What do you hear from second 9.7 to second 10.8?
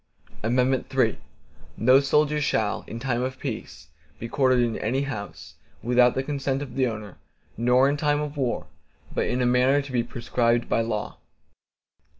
to be prescribed